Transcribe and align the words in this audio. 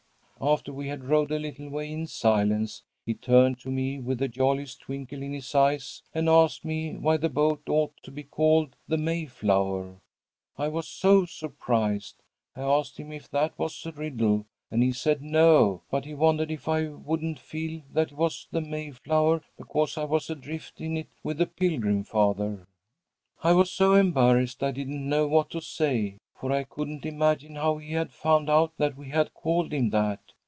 "After 0.43 0.73
we 0.73 0.87
had 0.87 1.03
rowed 1.03 1.29
a 1.31 1.37
little 1.37 1.69
way 1.69 1.91
in 1.91 2.07
silence 2.07 2.81
he 3.05 3.13
turned 3.13 3.59
to 3.59 3.69
me 3.69 3.99
with 3.99 4.17
the 4.17 4.27
jolliest 4.27 4.79
twinkle 4.81 5.21
in 5.21 5.33
his 5.33 5.53
eyes 5.53 6.01
and 6.15 6.27
asked 6.27 6.65
me 6.65 6.95
why 6.97 7.17
the 7.17 7.29
boat 7.29 7.61
ought 7.69 7.93
to 8.01 8.09
be 8.09 8.23
called 8.23 8.75
the 8.87 8.97
Mayflower. 8.97 9.99
I 10.57 10.67
was 10.67 10.87
so 10.87 11.25
surprised, 11.27 12.15
I 12.55 12.61
asked 12.61 12.99
him 12.99 13.11
if 13.11 13.29
that 13.29 13.53
was 13.59 13.85
a 13.85 13.91
riddle, 13.91 14.47
and 14.71 14.81
he 14.81 14.93
said 14.93 15.21
no, 15.21 15.83
but 15.91 16.05
he 16.05 16.15
wondered 16.15 16.49
if 16.49 16.67
I 16.67 16.87
wouldn't 16.87 17.37
feel 17.37 17.83
that 17.93 18.11
it 18.11 18.17
was 18.17 18.47
the 18.49 18.61
Mayflower 18.61 19.43
because 19.59 19.95
I 19.95 20.05
was 20.05 20.27
adrift 20.31 20.81
in 20.81 20.97
it 20.97 21.09
with 21.21 21.37
the 21.37 21.45
Pilgrim 21.45 22.03
Father. 22.03 22.65
"I 23.43 23.53
was 23.53 23.69
so 23.69 23.93
embarrassed 23.93 24.63
I 24.63 24.71
didn't 24.71 25.07
know 25.07 25.27
what 25.27 25.51
to 25.51 25.61
say, 25.61 26.17
for 26.33 26.51
I 26.51 26.63
couldn't 26.63 27.05
imagine 27.05 27.53
how 27.53 27.77
he 27.77 27.91
had 27.93 28.11
found 28.11 28.49
out 28.49 28.71
that 28.79 28.97
we 28.97 29.09
had 29.09 29.31
called 29.35 29.71
him 29.71 29.91
that. 29.91 30.19